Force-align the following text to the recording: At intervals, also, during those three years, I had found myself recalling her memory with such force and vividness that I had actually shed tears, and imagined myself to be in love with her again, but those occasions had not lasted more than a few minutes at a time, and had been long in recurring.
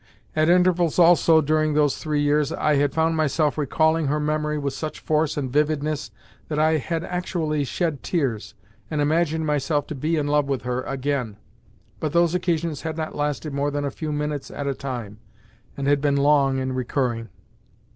At 0.35 0.49
intervals, 0.49 0.97
also, 0.97 1.41
during 1.41 1.75
those 1.75 1.97
three 1.99 2.23
years, 2.23 2.51
I 2.51 2.77
had 2.77 2.91
found 2.91 3.15
myself 3.15 3.55
recalling 3.55 4.07
her 4.07 4.19
memory 4.19 4.57
with 4.57 4.73
such 4.73 4.99
force 4.99 5.37
and 5.37 5.53
vividness 5.53 6.09
that 6.47 6.57
I 6.57 6.77
had 6.77 7.03
actually 7.03 7.63
shed 7.65 8.01
tears, 8.01 8.55
and 8.89 8.99
imagined 8.99 9.45
myself 9.45 9.85
to 9.85 9.93
be 9.93 10.15
in 10.17 10.25
love 10.25 10.45
with 10.47 10.63
her 10.63 10.81
again, 10.85 11.37
but 11.99 12.13
those 12.13 12.33
occasions 12.33 12.81
had 12.81 12.97
not 12.97 13.13
lasted 13.13 13.53
more 13.53 13.69
than 13.69 13.85
a 13.85 13.91
few 13.91 14.11
minutes 14.11 14.49
at 14.49 14.65
a 14.65 14.73
time, 14.73 15.19
and 15.77 15.85
had 15.87 16.01
been 16.01 16.17
long 16.17 16.57
in 16.57 16.73
recurring. 16.73 17.29